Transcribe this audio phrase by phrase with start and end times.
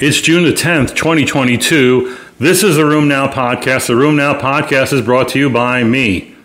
[0.00, 2.16] It's June the 10th, 2022.
[2.38, 3.88] This is the RheumNow podcast.
[3.88, 6.36] The RheumNow podcast is brought to you by me,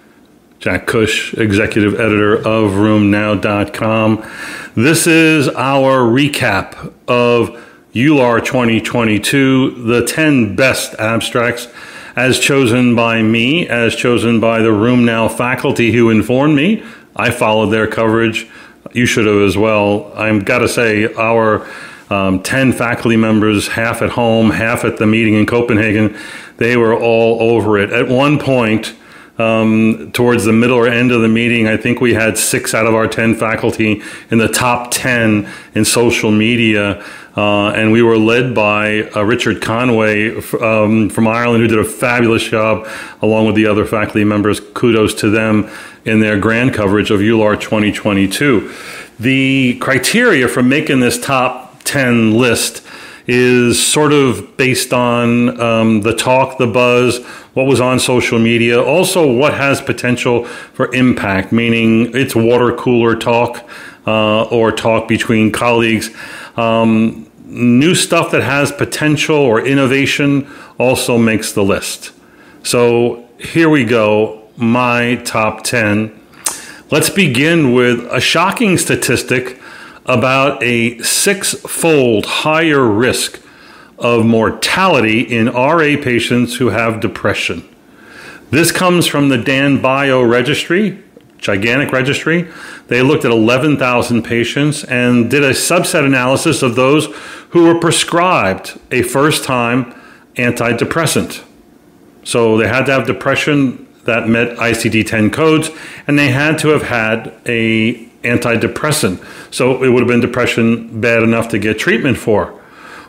[0.58, 4.28] Jack Cush, executive editor of RheumNow.com.
[4.74, 7.64] This is our recap of
[7.94, 11.68] EULAR 2022, the 10 best abstracts
[12.16, 16.84] as chosen by me, as chosen by the RheumNow faculty who informed me.
[17.16, 18.48] I followed their coverage.
[18.94, 20.12] You should have as well.
[20.16, 21.68] I've got to say, our
[22.10, 26.18] um, 10 faculty members, half at home, half at the meeting in Copenhagen.
[26.58, 27.92] They were all over it.
[27.92, 28.94] At one point,
[29.38, 32.86] um, towards the middle or end of the meeting, I think we had six out
[32.86, 37.04] of our 10 faculty in the top 10 in social media.
[37.36, 41.84] Uh, and we were led by uh, Richard Conway um, from Ireland, who did a
[41.84, 42.88] fabulous job
[43.24, 44.60] along with the other faculty members.
[44.60, 45.68] Kudos to them
[46.06, 48.72] in their grand coverage of EULAR 2022.
[49.20, 52.84] The criteria for making this top 10 list
[53.26, 58.82] is sort of based on um, the talk, the buzz, what was on social media,
[58.82, 63.68] also what has potential for impact, meaning it's water cooler talk
[64.06, 66.10] uh, or talk between colleagues.
[66.58, 72.12] Um, new stuff that has potential or innovation also makes the list.
[72.64, 76.20] So here we go, my top 10.
[76.92, 79.60] Let's begin with a shocking statistic
[80.06, 83.42] about a six fold higher risk
[83.98, 87.68] of mortality in RA patients who have depression.
[88.50, 91.02] This comes from the DANBIO registry,
[91.38, 92.48] gigantic registry.
[92.88, 97.08] They looked at 11,000 patients and did a subset analysis of those
[97.50, 99.96] who were prescribed a first time
[100.36, 101.44] antidepressant.
[102.24, 105.70] So they had to have depression that met ICD 10 codes,
[106.08, 109.24] and they had to have had a antidepressant.
[109.54, 112.60] So it would have been depression bad enough to get treatment for.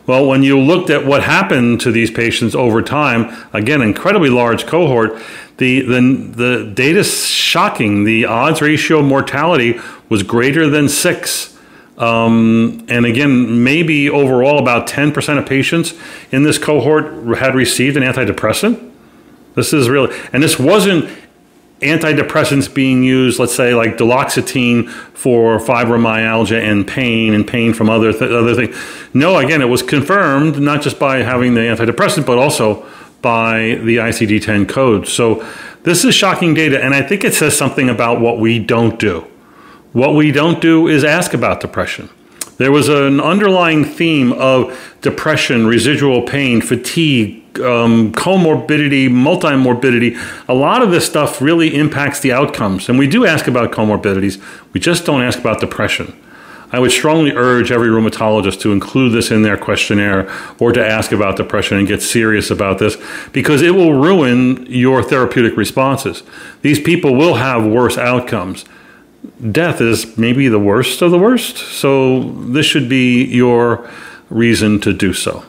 [0.07, 4.67] Well, when you looked at what happened to these patients over time, again, incredibly large
[4.67, 5.19] cohort,
[5.57, 8.03] the, the, the data is shocking.
[8.03, 11.57] The odds ratio of mortality was greater than six.
[11.97, 15.93] Um, and again, maybe overall about 10% of patients
[16.31, 18.91] in this cohort had received an antidepressant.
[19.55, 21.09] This is really, and this wasn't
[21.81, 28.11] antidepressants being used, let's say like duloxetine for fibromyalgia and pain and pain from other
[28.11, 28.75] th- other things.
[29.13, 32.85] No, again, it was confirmed not just by having the antidepressant, but also
[33.21, 35.07] by the ICD-10 code.
[35.07, 35.45] So
[35.83, 39.25] this is shocking data, and I think it says something about what we don't do.
[39.93, 42.09] What we don't do is ask about depression.
[42.57, 50.17] There was an underlying theme of depression, residual pain, fatigue, um, comorbidity, multimorbidity,
[50.47, 52.89] a lot of this stuff really impacts the outcomes.
[52.89, 54.41] And we do ask about comorbidities,
[54.73, 56.17] we just don't ask about depression.
[56.71, 60.29] I would strongly urge every rheumatologist to include this in their questionnaire
[60.59, 62.97] or to ask about depression and get serious about this
[63.31, 66.23] because it will ruin your therapeutic responses.
[66.63, 68.65] These people will have worse outcomes.
[69.51, 73.89] Death is maybe the worst of the worst, so this should be your
[74.29, 75.43] reason to do so.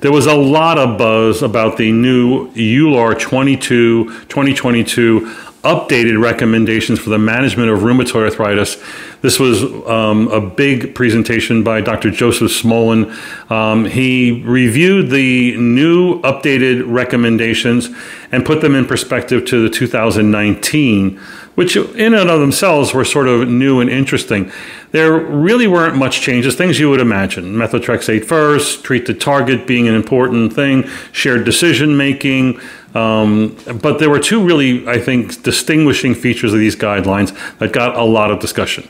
[0.00, 5.34] There was a lot of buzz about the new EULAR 22 2022
[5.66, 8.80] updated recommendations for the management of rheumatoid arthritis.
[9.20, 12.10] This was um, a big presentation by Dr.
[12.10, 13.10] Joseph Smolen.
[13.50, 17.90] Um, he reviewed the new updated recommendations
[18.30, 21.20] and put them in perspective to the 2019
[21.56, 24.52] which in and of themselves were sort of new and interesting.
[24.92, 27.54] There really weren't much changes, things you would imagine.
[27.54, 32.60] Methotrexate first, treat the target being an important thing, shared decision making.
[32.94, 37.96] Um, but there were two really, I think, distinguishing features of these guidelines that got
[37.96, 38.84] a lot of discussion.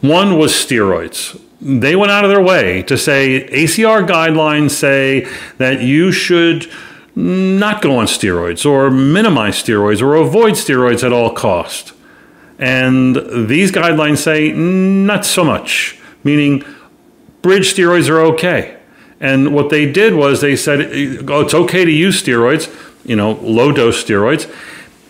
[0.00, 1.40] One was steroids.
[1.60, 5.28] They went out of their way to say ACR guidelines say
[5.58, 6.70] that you should
[7.14, 11.92] not go on steroids or minimize steroids or avoid steroids at all cost.
[12.58, 13.16] And
[13.48, 16.64] these guidelines say not so much, meaning
[17.42, 18.78] bridge steroids are okay.
[19.20, 20.80] And what they did was they said
[21.28, 24.52] oh, it's okay to use steroids, you know, low dose steroids.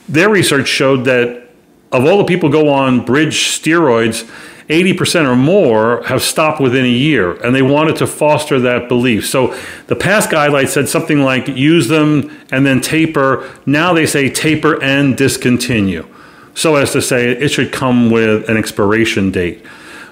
[0.09, 1.49] Their research showed that
[1.91, 4.29] of all the people go on bridge steroids,
[4.69, 9.27] 80% or more have stopped within a year, and they wanted to foster that belief.
[9.27, 9.55] So
[9.89, 13.51] the past guidelines said something like use them and then taper.
[13.67, 16.07] Now they say taper and discontinue
[16.55, 19.65] so as to say it should come with an expiration date.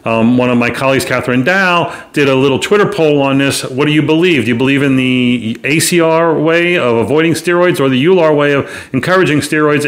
[0.05, 3.63] Um, one of my colleagues, Kathryn Dao, did a little Twitter poll on this.
[3.65, 4.45] What do you believe?
[4.45, 8.89] Do you believe in the ACR way of avoiding steroids or the EULAR way of
[8.95, 9.85] encouraging steroids?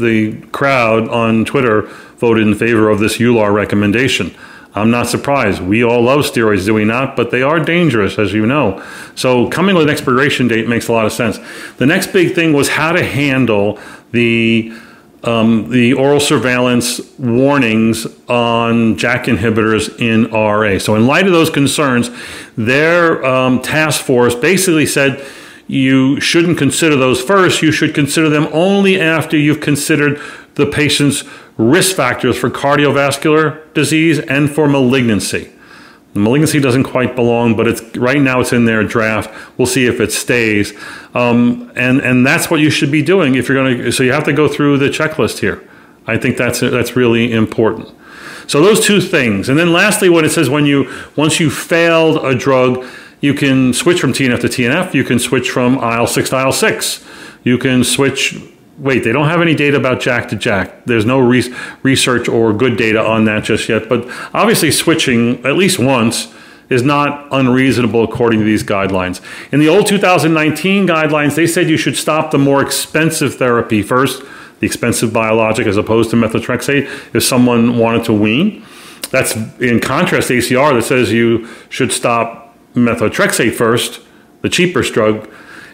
[0.00, 1.82] The crowd on Twitter
[2.18, 4.34] voted in favor of this EULAR recommendation.
[4.74, 5.60] I'm not surprised.
[5.60, 7.16] We all love steroids, do we not?
[7.16, 8.84] But they are dangerous, as you know.
[9.14, 11.38] So coming with an expiration date makes a lot of sense.
[11.78, 13.78] The next big thing was how to handle
[14.10, 14.72] the
[15.24, 20.78] um, the oral surveillance warnings on JAK inhibitors in RA.
[20.78, 22.10] So, in light of those concerns,
[22.56, 25.24] their um, task force basically said
[25.66, 27.62] you shouldn't consider those first.
[27.62, 30.20] You should consider them only after you've considered
[30.54, 31.24] the patient's
[31.56, 35.52] risk factors for cardiovascular disease and for malignancy.
[36.14, 39.30] The malignancy doesn't quite belong, but it's right now it's in their draft.
[39.58, 40.72] We'll see if it stays,
[41.14, 43.92] um, and and that's what you should be doing if you're going to.
[43.92, 45.68] So you have to go through the checklist here.
[46.06, 47.94] I think that's that's really important.
[48.46, 52.24] So those two things, and then lastly, what it says when you once you failed
[52.24, 52.86] a drug,
[53.20, 54.94] you can switch from TNF to TNF.
[54.94, 57.04] You can switch from IL six to IL six.
[57.44, 58.40] You can switch
[58.78, 60.84] wait, they don't have any data about JAK to JAK.
[60.84, 63.88] There's no re- research or good data on that just yet.
[63.88, 66.32] But obviously, switching at least once
[66.70, 69.20] is not unreasonable according to these guidelines.
[69.52, 74.22] In the old 2019 guidelines, they said you should stop the more expensive therapy first,
[74.60, 78.64] the expensive biologic as opposed to methotrexate, if someone wanted to wean.
[79.10, 84.00] That's in contrast to ACR that says you should stop methotrexate first,
[84.42, 85.28] the cheapest drug,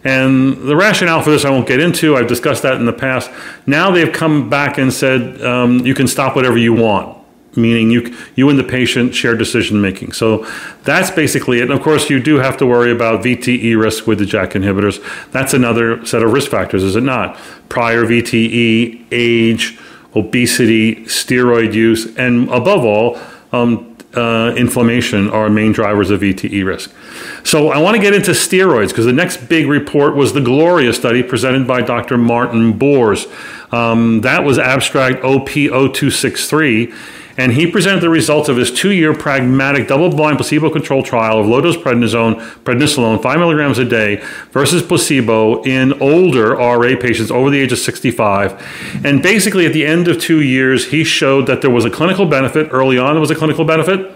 [0.05, 2.17] and the rationale for this I won't get into.
[2.17, 3.31] I've discussed that in the past.
[3.67, 7.17] Now they've come back and said um, you can stop whatever you want,
[7.57, 10.13] meaning you you and the patient share decision making.
[10.13, 10.47] So
[10.83, 11.63] that's basically it.
[11.63, 15.03] And of course, you do have to worry about VTE risk with the JAK inhibitors.
[15.33, 17.39] That's another set of risk factors, is it not?
[17.71, 19.79] Prior VTE, age,
[20.15, 23.19] obesity, steroid use, and above all.
[23.53, 26.93] Um, uh, inflammation are main drivers of VTE risk.
[27.45, 30.93] So I want to get into steroids because the next big report was the Gloria
[30.93, 32.19] study presented by Dr.
[32.19, 33.27] Martin Boers.
[33.73, 36.95] Um, that was abstract OP0263.
[37.37, 41.41] And he presented the results of his two year pragmatic double blind placebo controlled trial
[41.41, 47.31] of low dose prednisone, prednisolone, 5 milligrams a day versus placebo in older RA patients
[47.31, 49.03] over the age of 65.
[49.05, 52.27] And basically, at the end of two years, he showed that there was a clinical
[52.27, 52.69] benefit.
[52.71, 54.13] Early on, there was a clinical benefit.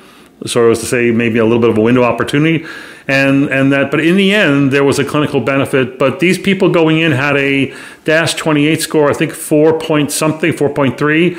[0.46, 2.64] So, it was to say, maybe a little bit of a window opportunity
[3.08, 6.68] and and that but in the end there was a clinical benefit but these people
[6.70, 7.68] going in had a
[8.04, 11.38] DAS28 score i think 4 point something 4.3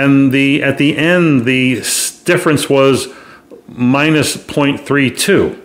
[0.00, 1.76] and the at the end the
[2.24, 3.08] difference was
[3.68, 5.60] minus 0.32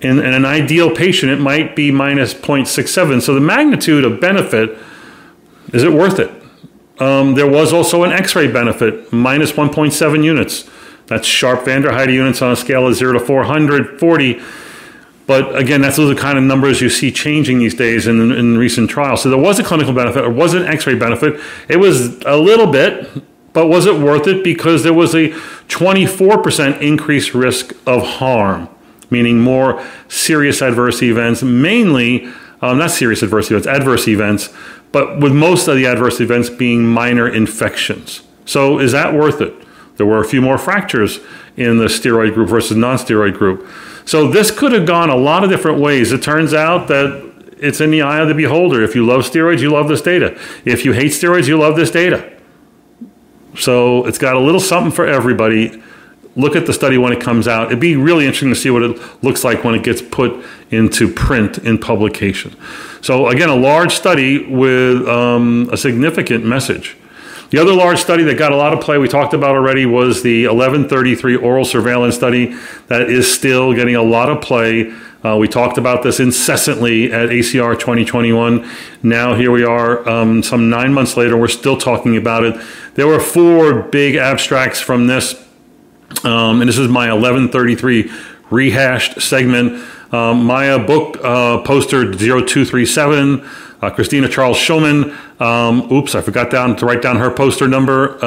[0.00, 4.78] in, in an ideal patient it might be minus 0.67 so the magnitude of benefit
[5.72, 6.30] is it worth it
[7.00, 10.68] um, there was also an x-ray benefit minus 1.7 units
[11.08, 14.40] that's sharp van der Heijde units on a scale of 0 to 440.
[15.26, 18.88] But again, that's the kind of numbers you see changing these days in, in recent
[18.88, 19.22] trials.
[19.22, 21.40] So there was a clinical benefit, or was an X-ray benefit.
[21.68, 23.10] It was a little bit,
[23.58, 24.44] but was it worth it?
[24.44, 25.30] Because there was a
[25.66, 28.68] 24% increased risk of harm,
[29.10, 32.32] meaning more serious adverse events, mainly
[32.62, 34.50] um, not serious adverse events, adverse events,
[34.92, 38.22] but with most of the adverse events being minor infections.
[38.44, 39.52] So is that worth it?
[39.96, 41.18] There were a few more fractures
[41.56, 43.66] in the steroid group versus non-steroid group.
[44.04, 46.12] So this could have gone a lot of different ways.
[46.12, 48.84] It turns out that it's in the eye of the beholder.
[48.84, 50.40] If you love steroids, you love this data.
[50.64, 52.37] If you hate steroids, you love this data.
[53.60, 55.82] So it's got a little something for everybody.
[56.36, 57.66] Look at the study when it comes out.
[57.66, 61.12] It'd be really interesting to see what it looks like when it gets put into
[61.12, 62.54] print in publication.
[63.00, 66.96] So again, a large study with um, a significant message.
[67.50, 70.22] The other large study that got a lot of play we talked about already was
[70.22, 72.54] the 1133 oral surveillance study
[72.88, 74.92] that is still getting a lot of play.
[75.24, 78.68] Uh, we talked about this incessantly at ACR 2021.
[79.02, 82.60] Now here we are, um, some nine months later, we're still talking about it.
[82.94, 85.34] There were four big abstracts from this,
[86.22, 88.10] um, and this is my 1133
[88.50, 89.84] rehashed segment.
[90.12, 93.44] Um, Maya Buch uh, poster 0237
[93.82, 95.16] uh, Christina Charles Schoeman.
[95.40, 98.24] Um, oops, I forgot down to write down her poster number.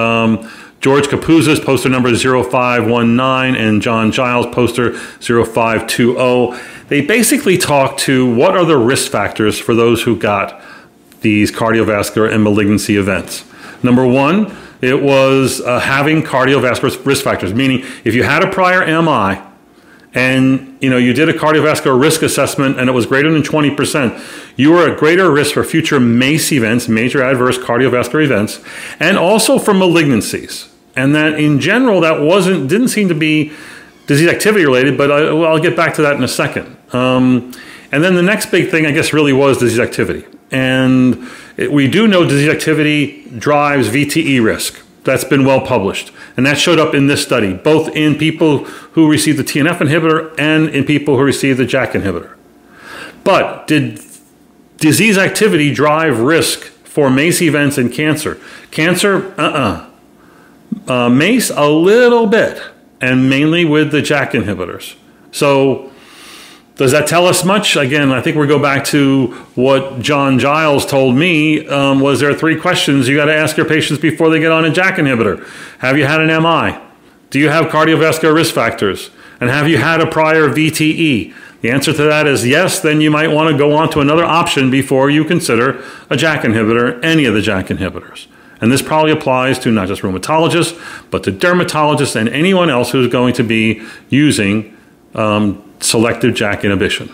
[0.82, 6.60] George Karpouzas, poster number 0519 and John Giles poster 0520.
[6.88, 10.60] They basically talk to what are the risk factors for those who got
[11.22, 13.46] these cardiovascular and malignancy events.
[13.84, 18.84] Number one, it was uh, having cardiovascular risk factors, meaning if you had a prior
[19.04, 19.40] MI,
[20.14, 24.54] and you know you did a cardiovascular risk assessment and it was greater than 20%
[24.58, 28.60] you were at greater risk for future mace events major adverse cardiovascular events
[29.00, 33.52] and also for malignancies and that in general that wasn't didn't seem to be
[34.08, 37.54] disease activity related but I, will get back to that in a second um,
[37.92, 41.88] and then the next big thing i guess really was disease activity and it, we
[41.88, 46.12] do know disease activity drives vte risk That's been well published.
[46.38, 50.34] And that showed up in this study, both in people who received the TNF inhibitor
[50.38, 52.36] and in people who received the JAK inhibitor.
[53.24, 54.00] But did
[54.78, 58.40] disease activity drive risk for MACE events in cancer?
[58.70, 59.60] Cancer, uh uh-uh.
[59.60, 59.91] uh.
[60.88, 62.62] MACE, a little bit,
[63.00, 64.96] and mainly with the JAK inhibitors.
[65.32, 65.92] So
[66.75, 67.75] does that tell us much?
[67.75, 71.68] Again, I think we go back to what John Giles told me.
[71.68, 74.66] Um, was there three questions you got to ask your patients before they get on
[74.66, 75.48] a JAK inhibitor?
[75.80, 76.80] Have you had an MI?
[77.30, 79.12] Do you have cardiovascular risk factors?
[79.40, 81.34] And have you had a prior VTE?
[81.62, 84.25] The answer to that is yes, then you might want to go on to another
[84.25, 88.25] option before you consider a JAK inhibitor, any of the JAK inhibitors.
[88.62, 93.12] And this probably applies to not just rheumatologists, but to dermatologists and anyone else who's
[93.12, 94.77] going to be using
[95.15, 97.12] um, selective JAK inhibition.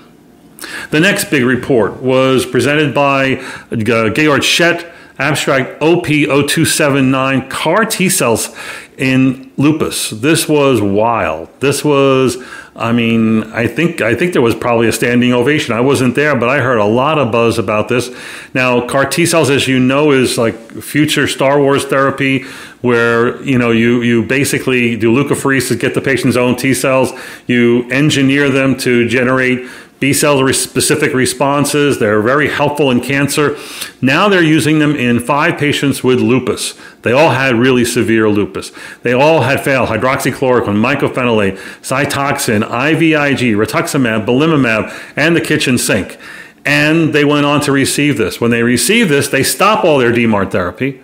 [0.91, 3.35] The next big report was presented by
[3.71, 8.55] uh, Georg Schett, abstract OP0279 CAR T cells
[8.97, 10.09] in lupus.
[10.09, 11.49] This was wild.
[11.59, 12.37] This was
[12.77, 15.73] I mean, I think I think there was probably a standing ovation.
[15.73, 18.15] I wasn't there, but I heard a lot of buzz about this.
[18.53, 22.43] Now, CAR T cells, as you know, is like future Star Wars therapy,
[22.81, 27.13] where you know you you basically do leukapheresis, get the patient's own T cells,
[27.47, 29.67] you engineer them to generate
[29.99, 31.97] B cell specific responses.
[31.97, 33.57] They're very helpful in cancer.
[34.01, 36.75] Now they're using them in five patients with lupus.
[37.01, 38.71] They all had really severe lupus.
[39.01, 46.17] They all had failed hydroxychloroquine, mycophenolate, Cytoxan, IVIG, rituximab, belimumab, and the kitchen sink.
[46.63, 48.39] And they went on to receive this.
[48.39, 51.01] When they receive this, they stop all their DMARD therapy.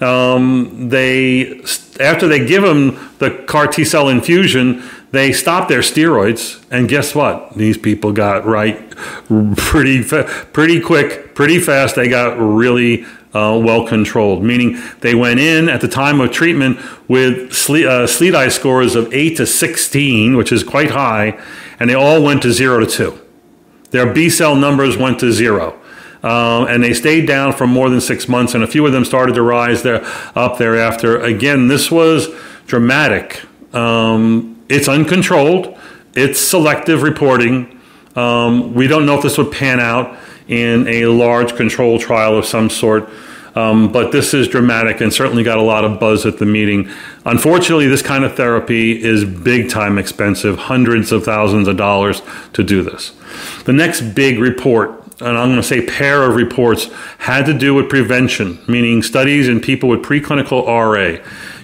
[0.00, 1.62] Um, they
[2.00, 4.82] after they give them the CAR T cell infusion,
[5.12, 7.54] they stopped their steroids, and guess what?
[7.54, 8.90] These people got right
[9.56, 11.96] pretty pretty quick, pretty fast.
[11.96, 13.04] They got really
[13.34, 16.78] uh, well controlled, meaning they went in at the time of treatment
[17.08, 21.38] with SLEDAI, uh, scores of 8 to 16, which is quite high,
[21.78, 23.20] and they all went to 0 to 2.
[23.90, 25.78] Their B cell numbers went to 0.
[26.22, 29.04] Um, and they stayed down for more than six months, and a few of them
[29.04, 30.04] started to rise there
[30.36, 31.20] up thereafter.
[31.20, 32.28] Again, this was
[32.66, 33.42] dramatic.
[33.74, 35.78] Um, it's uncontrolled.
[36.14, 37.78] It's selective reporting.
[38.16, 42.46] Um, we don't know if this would pan out in a large control trial of
[42.46, 43.08] some sort.
[43.54, 46.88] Um, but this is dramatic and certainly got a lot of buzz at the meeting.
[47.26, 52.22] Unfortunately, this kind of therapy is big time expensive, hundreds of thousands of dollars
[52.54, 53.12] to do this.
[53.64, 57.74] The next big report, and I'm going to say pair of reports, had to do
[57.74, 61.22] with prevention, meaning studies in people with preclinical RA.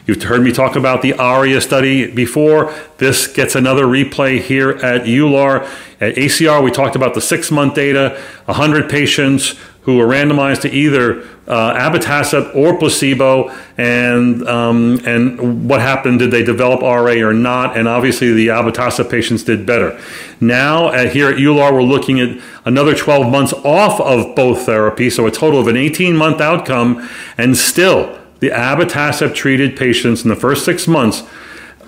[0.09, 2.73] You've heard me talk about the ARIA study before.
[2.97, 5.69] This gets another replay here at EULAR.
[6.00, 10.71] At ACR, we talked about the six month data 100 patients who were randomized to
[10.71, 16.21] either uh, abatacept or placebo, and um, and what happened?
[16.21, 17.77] Did they develop RA or not?
[17.77, 20.00] And obviously, the abatacept patients did better.
[20.41, 25.12] Now, at, here at EULAR, we're looking at another 12 months off of both therapies,
[25.12, 30.28] so a total of an 18 month outcome, and still the abatacept treated patients in
[30.28, 31.23] the first six months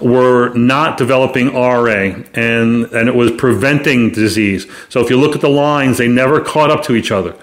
[0.01, 4.67] were not developing RA and, and it was preventing disease.
[4.89, 7.37] So if you look at the lines, they never caught up to each other.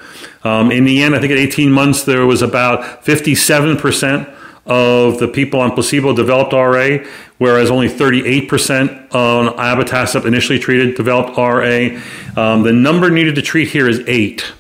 [0.44, 4.34] Um, in the end, I think at 18 months, there was about 57%
[4.66, 6.98] of the people on placebo developed RA,
[7.38, 11.90] whereas only 38% on abatacept initially treated developed RA.
[12.36, 14.52] Um, the number needed to treat here is eight.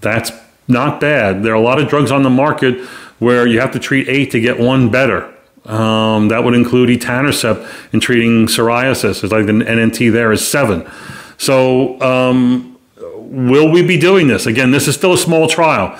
[0.00, 0.32] That's
[0.66, 1.42] not bad.
[1.42, 2.88] There are a lot of drugs on the market
[3.20, 5.32] where you have to treat eight to get one better.
[5.66, 9.22] Um, that would include etanercept in treating psoriasis.
[9.22, 10.90] It's like the NNT there is seven.
[11.38, 14.46] So, um, will we be doing this?
[14.46, 15.98] Again, this is still a small trial.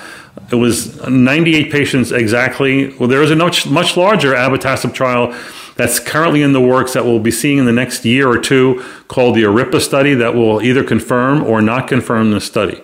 [0.51, 2.97] It was 98 patients exactly.
[2.97, 5.37] Well, there is a much, much larger abatacept trial
[5.77, 8.85] that's currently in the works that we'll be seeing in the next year or two
[9.09, 12.83] called the ARIPA study that will either confirm or not confirm the study.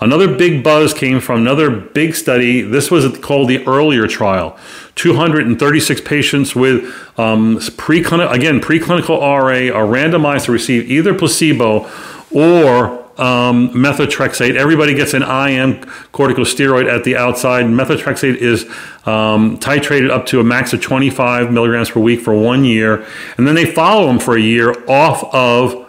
[0.00, 2.62] Another big buzz came from another big study.
[2.62, 4.58] This was called the earlier trial.
[4.94, 6.84] 236 patients with
[7.18, 11.90] um, preclinical, again, preclinical RA are randomized to receive either placebo
[12.30, 14.56] or um, methotrexate.
[14.56, 17.66] Everybody gets an IM corticosteroid at the outside.
[17.66, 18.64] Methotrexate is
[19.06, 23.46] um, titrated up to a max of 25 milligrams per week for one year, and
[23.46, 25.88] then they follow them for a year off of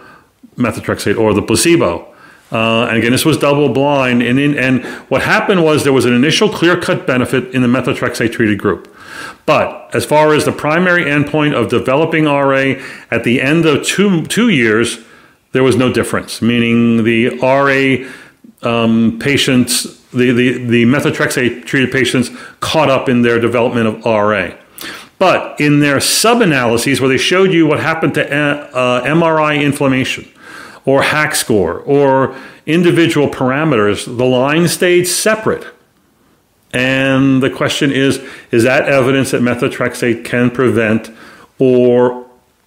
[0.58, 2.13] methotrexate or the placebo.
[2.54, 4.22] Uh, and again, this was double blind.
[4.22, 7.68] And, in, and what happened was there was an initial clear cut benefit in the
[7.68, 8.96] methotrexate treated group.
[9.48, 12.76] But as far as the primary endpoint of developing RA
[13.10, 15.00] at the end of two, two years,
[15.52, 18.08] there was no difference, meaning the RA
[18.62, 22.30] um, patients, the, the, the methotrexate treated patients
[22.60, 24.52] caught up in their development of RA.
[25.18, 30.28] But in their sub analyses, where they showed you what happened to uh, MRI inflammation
[30.86, 32.36] or HAQ score or
[32.66, 35.66] individual parameters, the line stayed separate.
[36.74, 38.20] And the question is
[38.52, 41.12] is that evidence that methotrexate can prevent
[41.60, 42.26] or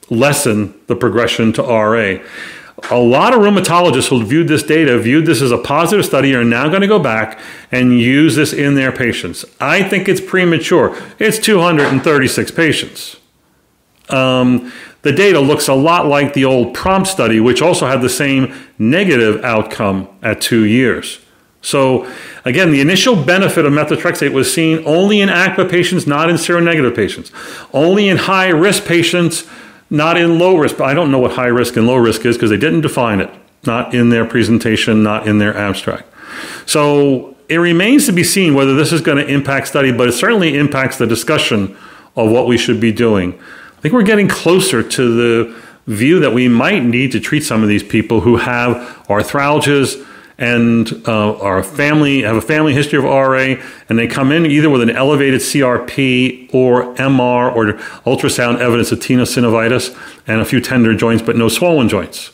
[0.08, 2.18] lessen the progression to RA?
[2.90, 6.44] A lot of rheumatologists who viewed this data viewed this as a positive study are
[6.44, 7.40] now going to go back
[7.72, 9.44] and use this in their patients.
[9.60, 10.96] I think it's premature.
[11.18, 13.16] It's 236 patients.
[14.08, 14.72] Um,
[15.06, 18.54] the data looks a lot like the old PROMPT study, which also had the same
[18.78, 21.20] negative outcome at two years.
[21.62, 22.10] So,
[22.44, 26.94] again, the initial benefit of methotrexate was seen only in ACPA patients, not in seronegative
[26.94, 27.32] patients,
[27.72, 29.48] only in high risk patients
[29.90, 30.76] not in low risk.
[30.76, 33.20] But I don't know what high risk and low risk is because they didn't define
[33.20, 33.30] it,
[33.64, 36.04] not in their presentation, not in their abstract.
[36.66, 40.12] So it remains to be seen whether this is going to impact study, but it
[40.12, 41.76] certainly impacts the discussion
[42.16, 43.38] of what we should be doing.
[43.86, 47.68] Think we're getting closer to the view that we might need to treat some of
[47.68, 48.74] these people who have
[49.06, 50.04] arthralgias
[50.38, 53.54] and uh, are family have a family history of RA,
[53.88, 57.74] and they come in either with an elevated CRP or MR or
[58.04, 62.32] ultrasound evidence of tenosynovitis and a few tender joints, but no swollen joints.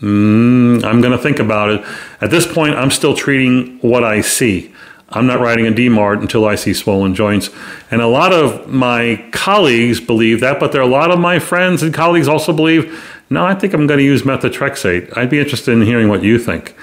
[0.00, 1.84] Mm, I'm going to think about it.
[2.20, 4.74] At this point, I'm still treating what I see.
[5.10, 7.50] I'm not writing a DMARD until I see swollen joints.
[7.90, 11.38] And a lot of my colleagues believe that, but there are a lot of my
[11.38, 15.16] friends and colleagues also believe, no, I think I'm going to use methotrexate.
[15.16, 16.74] I'd be interested in hearing what you think.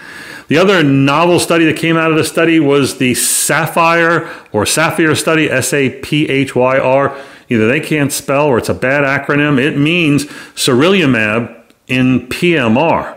[0.50, 5.16] The other novel study that came out of the study was the Sapphire or Sapphire
[5.16, 7.18] study, S A P H Y R.
[7.50, 9.60] Either they can't spell or it's a bad acronym.
[9.60, 13.17] It means sarilumab in PMR.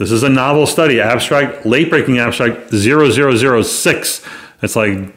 [0.00, 4.26] This is a novel study, abstract, late breaking abstract 0006.
[4.62, 5.14] It's like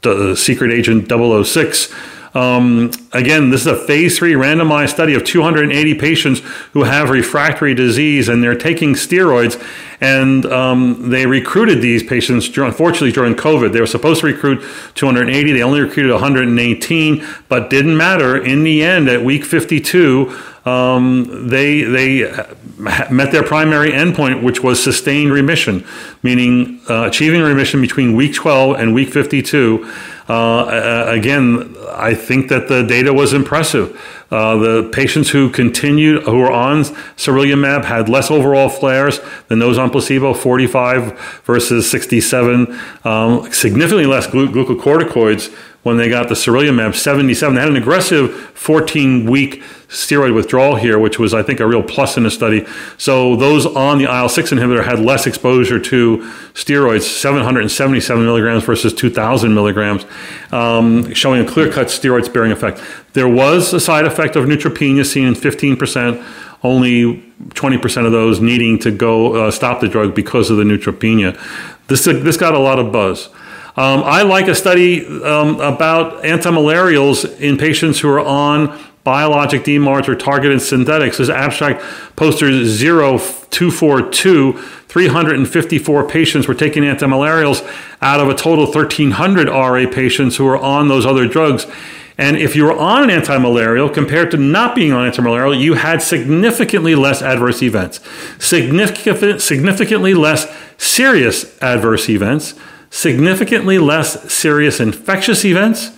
[0.00, 1.94] the secret agent 006.
[2.34, 6.40] Um, again, this is a phase three randomized study of 280 patients
[6.72, 9.62] who have refractory disease and they're taking steroids.
[10.00, 13.74] And um, they recruited these patients, unfortunately, during COVID.
[13.74, 15.52] They were supposed to recruit 280.
[15.52, 18.42] They only recruited 118, but didn't matter.
[18.42, 22.32] In the end, at week 52, um, they they
[22.78, 25.84] met their primary endpoint, which was sustained remission,
[26.22, 29.90] meaning uh, achieving remission between week 12 and week 52.
[30.28, 33.98] Uh, again, I think that the data was impressive.
[34.30, 36.82] Uh, the patients who continued, who were on
[37.16, 44.26] sarilumab, had less overall flares than those on placebo, 45 versus 67, um, significantly less
[44.26, 45.50] glu- glucocorticoids
[45.88, 47.54] when they got the sarilumab 77.
[47.54, 51.82] They had an aggressive 14 week steroid withdrawal here, which was, I think, a real
[51.82, 52.66] plus in the study.
[52.98, 56.18] So those on the IL 6 inhibitor had less exposure to
[56.52, 60.04] steroids, 777 milligrams versus 2,000 milligrams,
[60.52, 62.82] um, showing a clear cut steroid sparing effect.
[63.14, 66.22] There was a side effect of neutropenia seen in 15%.
[66.62, 71.40] Only 20% of those needing to go uh, stop the drug because of the neutropenia.
[71.86, 73.30] This, this got a lot of buzz.
[73.78, 80.08] Um, I like a study um, about antimalarials in patients who are on biologic DMARDs
[80.08, 81.18] or targeted synthetics.
[81.18, 81.80] This abstract
[82.16, 87.64] poster 0242, 354 patients were taking antimalarials
[88.02, 91.68] out of a total of 1,300 RA patients who were on those other drugs.
[92.18, 96.02] And if you were on an antimalarial compared to not being on antimalarial, you had
[96.02, 98.00] significantly less adverse events,
[98.44, 102.54] significant, significantly less serious adverse events
[102.90, 105.90] significantly less serious infectious events,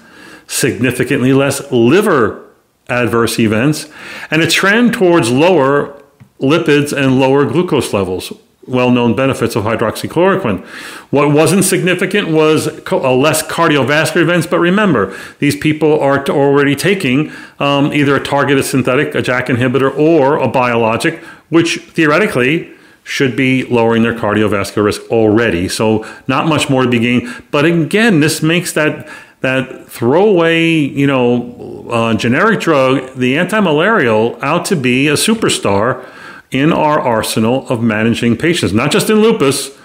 [0.46, 2.46] significantly less liver
[2.88, 3.88] adverse events,
[4.30, 6.02] and a trend towards lower
[6.40, 8.32] lipids and lower glucose levels.
[8.66, 10.64] Well known benefits of hydroxychloroquine.
[11.10, 17.92] What wasn't significant was less cardiovascular events, but remember, these people are already taking um,
[17.92, 22.70] either a targeted synthetic, a JAK inhibitor, or a biologic, which theoretically
[23.10, 25.68] should be lowering their cardiovascular risk already.
[25.68, 27.42] So not much more to be gained.
[27.50, 29.08] But again, this makes that
[29.40, 36.06] that throwaway, you know, uh, generic drug, the anti-malarial, out to be a superstar
[36.50, 39.76] in our arsenal of managing patients, not just in lupus,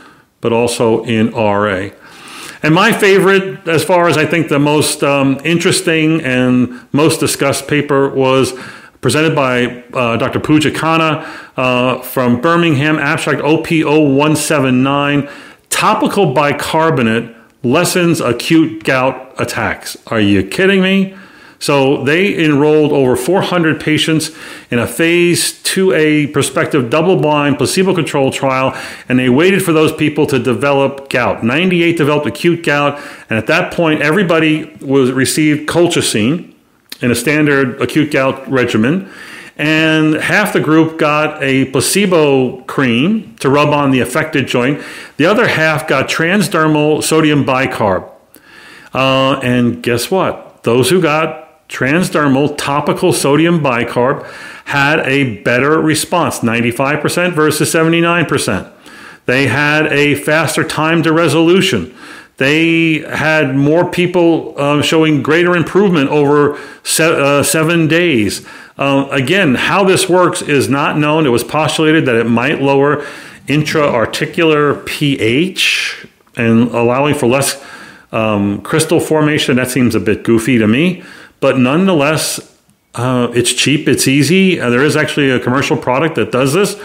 [0.41, 1.89] but also in RA.
[2.61, 7.67] And my favorite, as far as I think the most um, interesting and most discussed
[7.67, 8.53] paper was
[9.05, 10.39] presented by uh, Dr.
[10.39, 11.23] Pooja Khanna
[11.57, 15.31] uh, from Birmingham, abstract OP0179,
[15.69, 19.95] topical bicarbonate lessens acute gout attacks.
[20.07, 21.15] Are you kidding me?
[21.59, 24.31] So they enrolled over 400 patients
[24.71, 28.75] in a phase 2A prospective double blind placebo controlled trial,
[29.07, 31.43] and they waited for those people to develop gout.
[31.43, 36.54] 98 developed acute gout, and at that point, everybody was received colchicine
[37.01, 39.09] in a standard acute gout regimen.
[39.57, 44.83] And half the group got a placebo cream to rub on the affected joint.
[45.17, 48.09] The other half got transdermal sodium bicarb.
[48.93, 50.63] Uh, and guess what?
[50.63, 54.29] Those who got transdermal topical sodium bicarb
[54.65, 58.71] had a better response 95% versus 79%.
[59.25, 61.95] They had a faster time to resolution.
[62.37, 68.45] They had more people uh, showing greater improvement over se- uh, seven days.
[68.77, 71.25] Uh, again, how this works is not known.
[71.25, 73.05] It was postulated that it might lower
[73.47, 77.63] intra-articular pH and allowing for less
[78.11, 79.55] um, crystal formation.
[79.55, 81.03] That seems a bit goofy to me,
[81.39, 82.57] but nonetheless,
[82.95, 84.59] uh, it's cheap, it's easy.
[84.59, 86.75] Uh, there is actually a commercial product that does this.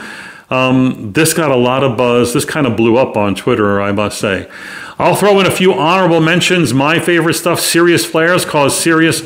[0.50, 2.34] Um, this got a lot of buzz.
[2.34, 4.48] This kind of blew up on Twitter, I must say.
[5.00, 6.74] I'll throw in a few honorable mentions.
[6.74, 9.22] My favorite stuff: serious flares cause serious.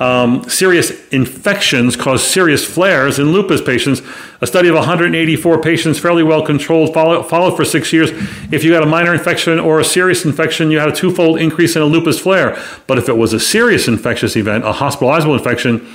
[0.00, 4.00] Um, serious infections cause serious flares in lupus patients.
[4.40, 8.10] A study of 184 patients, fairly well controlled, follow, followed for six years.
[8.52, 11.76] If you had a minor infection or a serious infection, you had a twofold increase
[11.76, 12.56] in a lupus flare.
[12.86, 15.86] But if it was a serious infectious event, a hospitalizable infection,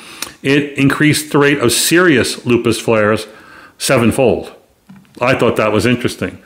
[0.43, 3.25] it increased the rate of serious lupus flares
[3.79, 4.53] sevenfold.
[5.21, 6.39] I thought that was interesting.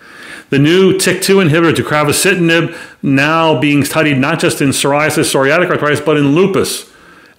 [0.49, 6.15] The new TYK2 inhibitor, deucravacitinib, now being studied not just in psoriasis, psoriatic arthritis, but
[6.15, 6.89] in lupus.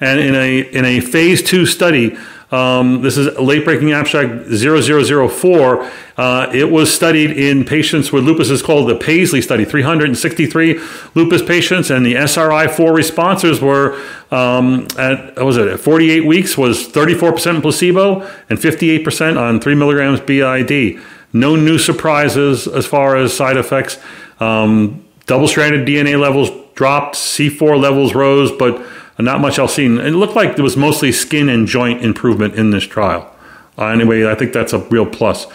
[0.00, 2.16] And in a, in a phase two study,
[2.50, 5.90] um, this is late breaking abstract 0004.
[6.16, 8.48] Uh, it was studied in patients with lupus.
[8.48, 10.80] It's called the Paisley study 363
[11.14, 16.56] lupus patients, and the SRI4 responses were um, at, what was it, at 48 weeks
[16.56, 21.00] was 34% placebo and 58% on 3 milligrams BID.
[21.32, 23.98] No new surprises as far as side effects.
[24.40, 28.84] Um, double stranded DNA levels dropped, C4 levels rose, but
[29.18, 29.98] not much else seen.
[29.98, 33.34] It looked like there was mostly skin and joint improvement in this trial.
[33.76, 35.46] Uh, anyway, I think that's a real plus.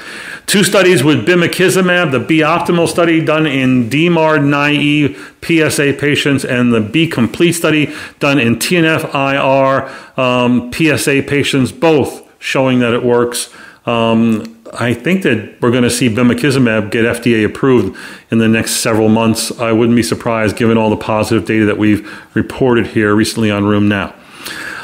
[0.45, 6.73] Two studies with bimekizumab, the BE OPTIMAL study done in DMARD naive PSA patients, and
[6.73, 13.03] the BE COMPLETE study done in TNF IR um, PSA patients, both showing that it
[13.03, 13.53] works.
[13.85, 17.97] Um, I think that we're going to see bimekizumab get FDA approved
[18.31, 19.57] in the next several months.
[19.59, 23.63] I wouldn't be surprised given all the positive data that we've reported here recently on
[23.63, 24.13] RheumNow.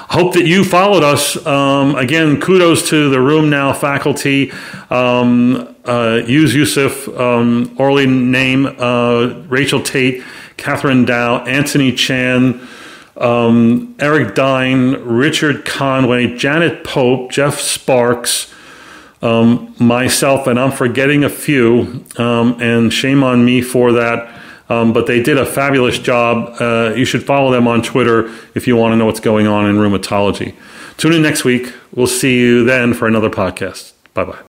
[0.09, 1.45] Hope that you followed us.
[1.45, 4.51] Um, again, kudos to the RheumNow faculty.
[4.89, 10.23] Um, uh, Yus Yusof, um, Aurélie Najm, uh, Rachel Tate,
[10.57, 12.59] Kathryn Dao, Antoni Chan,
[13.17, 18.53] um, Eric Dein, Richard Conway, Janet Pope, Jeff Sparks,
[19.21, 24.35] um, myself, and I'm forgetting a few, um, and shame on me for that.
[24.69, 26.55] Um, but they did a fabulous job.
[26.61, 29.65] Uh, you should follow them on Twitter if you want to know what's going on
[29.67, 30.53] in rheumatology.
[30.97, 31.73] Tune in next week.
[31.91, 33.93] We'll see you then for another podcast.
[34.13, 34.48] Bye bye.